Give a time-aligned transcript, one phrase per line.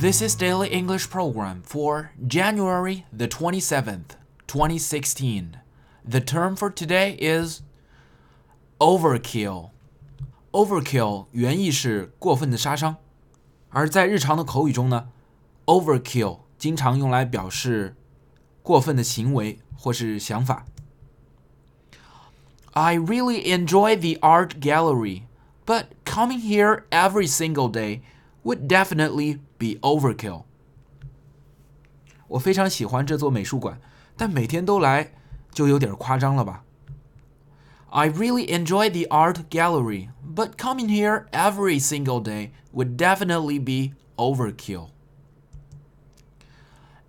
[0.00, 4.16] This is Daily English Program for January the 27th,
[4.46, 5.58] 2016.
[6.04, 7.62] The term for today is
[8.78, 9.70] overkill.
[10.52, 12.96] Overkill 原意是过分的杀伤，
[13.70, 15.08] 而在日常的口语中呢，
[15.66, 17.96] overkill 经常用来表示
[18.62, 20.64] 过分的行为或是想法。
[22.72, 25.22] I really enjoy the art gallery,
[25.64, 28.02] but coming here every single day
[28.44, 30.44] would definitely be overkill.
[32.28, 33.80] 我非常喜欢这座美术馆，
[34.16, 35.12] 但每天都来
[35.52, 36.64] 就有点夸张了吧？
[37.90, 44.88] I really enjoy the art gallery, but coming here every single day would definitely be overkill.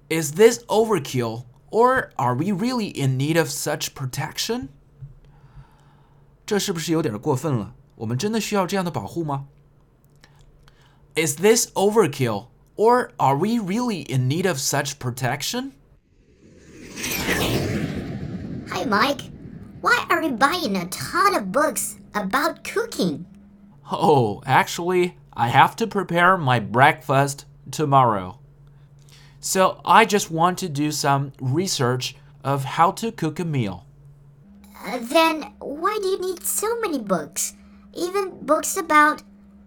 [0.09, 4.69] Is this overkill, or are we really in need of such protection?
[6.45, 7.73] 这是不是有点过分了？
[7.95, 9.47] 我们真的需要这样的保护吗
[11.14, 15.74] ？Is this overkill, or are we really in need of such protection?
[18.70, 19.20] Hi, Mike.
[19.82, 23.26] Why are you buying a ton of books about cooking?
[23.90, 28.38] Oh, actually, I have to prepare my breakfast tomorrow.
[29.40, 33.86] So I just want to do some research of how to cook a meal.
[34.84, 37.54] Uh, then why do you need so many books?
[37.94, 39.22] Even books about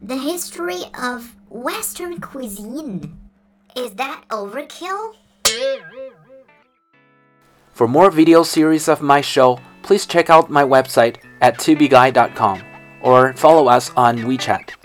[0.06, 3.18] the history of Western cuisine.
[3.76, 5.16] Is that overkill?
[7.74, 12.62] For more video series of my show, please check out my website at tubeguy.com
[13.02, 14.85] or follow us on WeChat.